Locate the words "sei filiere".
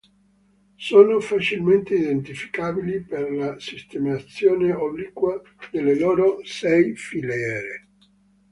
6.43-7.87